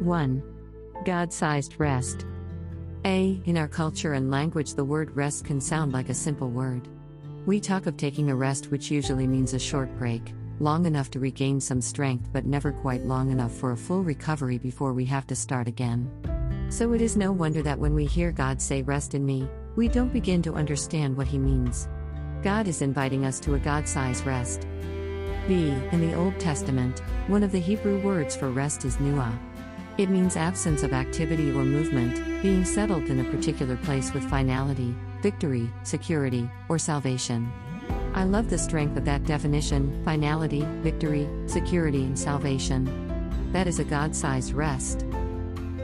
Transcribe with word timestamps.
1. 0.00 0.42
God 1.04 1.32
sized 1.32 1.78
rest. 1.78 2.24
A. 3.04 3.40
In 3.44 3.58
our 3.58 3.68
culture 3.68 4.14
and 4.14 4.30
language, 4.30 4.74
the 4.74 4.84
word 4.84 5.14
rest 5.14 5.44
can 5.44 5.60
sound 5.60 5.92
like 5.92 6.08
a 6.08 6.14
simple 6.14 6.48
word. 6.48 6.88
We 7.46 7.60
talk 7.60 7.86
of 7.86 7.96
taking 7.96 8.30
a 8.30 8.34
rest, 8.34 8.70
which 8.70 8.90
usually 8.90 9.26
means 9.26 9.52
a 9.52 9.58
short 9.58 9.94
break, 9.98 10.32
long 10.58 10.86
enough 10.86 11.10
to 11.12 11.20
regain 11.20 11.60
some 11.60 11.80
strength, 11.80 12.30
but 12.32 12.46
never 12.46 12.72
quite 12.72 13.04
long 13.04 13.30
enough 13.30 13.52
for 13.52 13.72
a 13.72 13.76
full 13.76 14.02
recovery 14.02 14.58
before 14.58 14.92
we 14.92 15.04
have 15.06 15.26
to 15.28 15.36
start 15.36 15.68
again. 15.68 16.10
So 16.70 16.92
it 16.92 17.02
is 17.02 17.16
no 17.16 17.32
wonder 17.32 17.62
that 17.62 17.78
when 17.78 17.94
we 17.94 18.06
hear 18.06 18.32
God 18.32 18.60
say, 18.60 18.82
Rest 18.82 19.14
in 19.14 19.26
me, 19.26 19.48
we 19.76 19.88
don't 19.88 20.12
begin 20.12 20.40
to 20.42 20.54
understand 20.54 21.16
what 21.16 21.26
He 21.26 21.38
means. 21.38 21.88
God 22.42 22.68
is 22.68 22.80
inviting 22.80 23.26
us 23.26 23.38
to 23.40 23.54
a 23.54 23.58
God 23.58 23.86
sized 23.86 24.24
rest. 24.24 24.66
B. 25.46 25.74
In 25.92 26.00
the 26.00 26.14
Old 26.14 26.38
Testament, 26.38 27.00
one 27.26 27.42
of 27.42 27.52
the 27.52 27.60
Hebrew 27.60 28.00
words 28.02 28.36
for 28.36 28.50
rest 28.50 28.84
is 28.84 29.00
nuah. 29.00 29.38
It 30.00 30.08
means 30.08 30.34
absence 30.34 30.82
of 30.82 30.94
activity 30.94 31.50
or 31.50 31.62
movement, 31.62 32.42
being 32.42 32.64
settled 32.64 33.10
in 33.10 33.20
a 33.20 33.30
particular 33.30 33.76
place 33.76 34.14
with 34.14 34.24
finality, 34.30 34.94
victory, 35.20 35.70
security, 35.82 36.48
or 36.70 36.78
salvation. 36.78 37.52
I 38.14 38.24
love 38.24 38.48
the 38.48 38.56
strength 38.56 38.96
of 38.96 39.04
that 39.04 39.24
definition 39.24 40.02
finality, 40.02 40.62
victory, 40.80 41.28
security, 41.46 42.04
and 42.04 42.18
salvation. 42.18 42.88
That 43.52 43.66
is 43.66 43.78
a 43.78 43.84
God 43.84 44.16
sized 44.16 44.54
rest. 44.54 45.04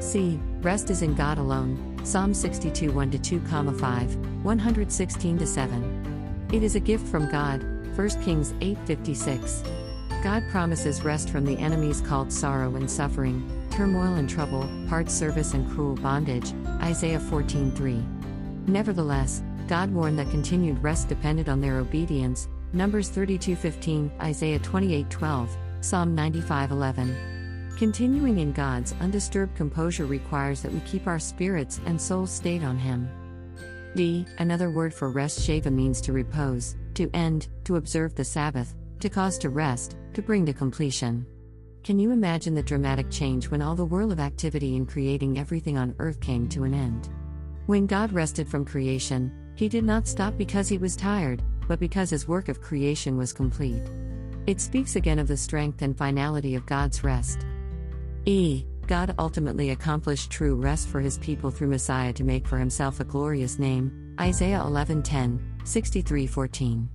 See, 0.00 0.40
Rest 0.62 0.88
is 0.88 1.02
in 1.02 1.14
God 1.14 1.36
alone. 1.36 2.00
Psalm 2.02 2.32
62 2.32 2.90
1 2.92 3.10
2, 3.10 3.40
5, 3.40 4.16
116 4.44 5.46
7. 5.46 6.48
It 6.54 6.62
is 6.62 6.74
a 6.74 6.80
gift 6.80 7.06
from 7.06 7.30
God. 7.30 7.62
1 7.94 8.08
Kings 8.22 8.54
8 8.62 8.78
56. 8.86 9.62
God 10.22 10.42
promises 10.50 11.04
rest 11.04 11.28
from 11.28 11.44
the 11.44 11.58
enemies 11.58 12.00
called 12.00 12.32
sorrow 12.32 12.74
and 12.76 12.90
suffering, 12.90 13.48
turmoil 13.76 14.14
and 14.14 14.28
trouble, 14.28 14.66
hard 14.88 15.10
service 15.10 15.52
and 15.52 15.70
cruel 15.70 15.94
bondage. 15.96 16.54
Isaiah 16.80 17.20
14:3. 17.20 18.02
Nevertheless, 18.66 19.42
God 19.68 19.92
warned 19.92 20.18
that 20.18 20.30
continued 20.30 20.82
rest 20.82 21.08
depended 21.08 21.50
on 21.50 21.60
their 21.60 21.78
obedience. 21.78 22.48
Numbers 22.72 23.10
32:15, 23.10 24.10
Isaiah 24.18 24.58
28:12, 24.60 25.50
Psalm 25.82 26.16
95:11. 26.16 27.14
Continuing 27.76 28.38
in 28.38 28.52
God's 28.52 28.94
undisturbed 29.00 29.54
composure 29.54 30.06
requires 30.06 30.62
that 30.62 30.72
we 30.72 30.80
keep 30.80 31.06
our 31.06 31.18
spirits 31.18 31.78
and 31.84 32.00
souls 32.00 32.30
stayed 32.30 32.64
on 32.64 32.78
Him. 32.78 33.06
D. 33.94 34.24
Another 34.38 34.70
word 34.70 34.94
for 34.94 35.10
rest 35.10 35.40
shava 35.40 35.70
means 35.70 36.00
to 36.00 36.14
repose, 36.14 36.76
to 36.94 37.10
end, 37.12 37.48
to 37.64 37.76
observe 37.76 38.14
the 38.14 38.24
Sabbath, 38.24 38.74
to 39.00 39.10
cause 39.10 39.36
to 39.38 39.50
rest, 39.50 39.96
to 40.14 40.22
bring 40.22 40.46
to 40.46 40.54
completion. 40.54 41.26
Can 41.86 42.00
you 42.00 42.10
imagine 42.10 42.52
the 42.52 42.64
dramatic 42.64 43.12
change 43.12 43.48
when 43.48 43.62
all 43.62 43.76
the 43.76 43.84
whirl 43.84 44.10
of 44.10 44.18
activity 44.18 44.74
in 44.74 44.86
creating 44.86 45.38
everything 45.38 45.78
on 45.78 45.94
earth 46.00 46.18
came 46.18 46.48
to 46.48 46.64
an 46.64 46.74
end? 46.74 47.10
When 47.66 47.86
God 47.86 48.12
rested 48.12 48.48
from 48.48 48.64
creation, 48.64 49.30
he 49.54 49.68
did 49.68 49.84
not 49.84 50.08
stop 50.08 50.36
because 50.36 50.66
he 50.66 50.78
was 50.78 50.96
tired, 50.96 51.44
but 51.68 51.78
because 51.78 52.10
his 52.10 52.26
work 52.26 52.48
of 52.48 52.60
creation 52.60 53.16
was 53.16 53.32
complete. 53.32 53.84
It 54.48 54.60
speaks 54.60 54.96
again 54.96 55.20
of 55.20 55.28
the 55.28 55.36
strength 55.36 55.80
and 55.80 55.96
finality 55.96 56.56
of 56.56 56.66
God's 56.66 57.04
rest. 57.04 57.46
E. 58.24 58.64
God 58.88 59.14
ultimately 59.16 59.70
accomplished 59.70 60.28
true 60.28 60.56
rest 60.56 60.88
for 60.88 60.98
his 60.98 61.18
people 61.18 61.52
through 61.52 61.68
Messiah 61.68 62.12
to 62.14 62.24
make 62.24 62.48
for 62.48 62.58
himself 62.58 62.98
a 62.98 63.04
glorious 63.04 63.60
name. 63.60 63.92
Isaiah 64.18 64.64
11:10, 64.64 65.38
63:14. 65.62 66.88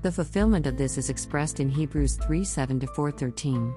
The 0.00 0.10
fulfillment 0.10 0.66
of 0.66 0.78
this 0.78 0.96
is 0.96 1.10
expressed 1.10 1.60
in 1.60 1.68
Hebrews 1.68 2.16
3 2.16 2.42
7 2.42 2.80
4 2.80 3.10
13. 3.10 3.74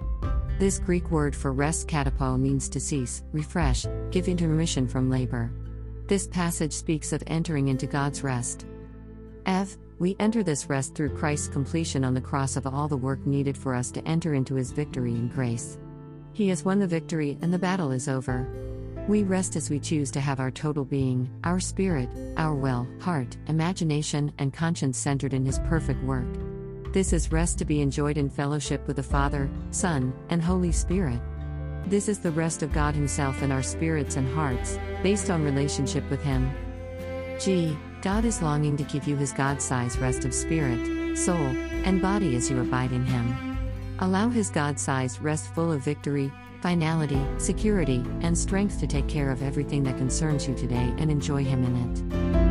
This 0.59 0.77
Greek 0.77 1.09
word 1.09 1.35
for 1.35 1.51
rest 1.51 1.87
katapauo 1.87 2.39
means 2.39 2.69
to 2.69 2.79
cease, 2.79 3.23
refresh, 3.31 3.85
give 4.11 4.27
intermission 4.27 4.87
from 4.87 5.09
labor. 5.09 5.51
This 6.07 6.27
passage 6.27 6.73
speaks 6.73 7.11
of 7.11 7.23
entering 7.25 7.69
into 7.69 7.87
God's 7.87 8.23
rest. 8.23 8.67
F. 9.47 9.77
We 9.99 10.15
enter 10.19 10.43
this 10.43 10.69
rest 10.69 10.95
through 10.95 11.17
Christ's 11.17 11.47
completion 11.47 12.03
on 12.03 12.13
the 12.13 12.21
cross 12.21 12.55
of 12.55 12.67
all 12.67 12.87
the 12.87 12.97
work 12.97 13.25
needed 13.25 13.57
for 13.57 13.73
us 13.73 13.89
to 13.91 14.07
enter 14.07 14.33
into 14.33 14.55
his 14.55 14.71
victory 14.71 15.13
and 15.13 15.33
grace. 15.33 15.77
He 16.33 16.49
has 16.49 16.63
won 16.63 16.79
the 16.79 16.87
victory 16.87 17.37
and 17.41 17.53
the 17.53 17.59
battle 17.59 17.91
is 17.91 18.07
over. 18.07 18.47
We 19.07 19.23
rest 19.23 19.55
as 19.55 19.69
we 19.69 19.79
choose 19.79 20.11
to 20.11 20.21
have 20.21 20.39
our 20.39 20.51
total 20.51 20.85
being, 20.85 21.29
our 21.43 21.59
spirit, 21.59 22.09
our 22.37 22.53
will, 22.53 22.87
heart, 23.01 23.37
imagination, 23.47 24.31
and 24.37 24.53
conscience 24.53 24.97
centered 24.97 25.33
in 25.33 25.45
His 25.45 25.59
perfect 25.59 26.03
work. 26.03 26.27
This 26.93 27.11
is 27.11 27.31
rest 27.31 27.57
to 27.57 27.65
be 27.65 27.81
enjoyed 27.81 28.19
in 28.19 28.29
fellowship 28.29 28.85
with 28.85 28.97
the 28.97 29.03
Father, 29.03 29.49
Son, 29.71 30.13
and 30.29 30.39
Holy 30.39 30.71
Spirit. 30.71 31.19
This 31.87 32.07
is 32.07 32.19
the 32.19 32.29
rest 32.29 32.61
of 32.61 32.71
God 32.71 32.93
Himself 32.93 33.41
in 33.41 33.51
our 33.51 33.63
spirits 33.63 34.15
and 34.15 34.31
hearts, 34.35 34.77
based 35.01 35.31
on 35.31 35.43
relationship 35.43 36.07
with 36.11 36.21
Him. 36.21 36.51
G. 37.39 37.75
God 38.03 38.25
is 38.25 38.43
longing 38.43 38.77
to 38.77 38.83
give 38.83 39.07
you 39.07 39.15
His 39.15 39.33
God 39.33 39.59
sized 39.59 39.97
rest 39.97 40.23
of 40.23 40.35
spirit, 40.35 41.17
soul, 41.17 41.47
and 41.83 41.99
body 41.99 42.35
as 42.35 42.51
you 42.51 42.61
abide 42.61 42.91
in 42.91 43.07
Him. 43.07 43.57
Allow 43.97 44.29
His 44.29 44.51
God 44.51 44.79
sized 44.79 45.19
rest 45.19 45.51
full 45.55 45.71
of 45.71 45.81
victory, 45.81 46.31
finality, 46.61 47.19
security, 47.39 48.05
and 48.21 48.37
strength 48.37 48.79
to 48.81 48.85
take 48.85 49.07
care 49.07 49.31
of 49.31 49.41
everything 49.41 49.81
that 49.81 49.97
concerns 49.97 50.47
you 50.47 50.53
today 50.53 50.93
and 50.99 51.09
enjoy 51.09 51.43
Him 51.43 51.63
in 51.63 51.75
it. 51.75 52.42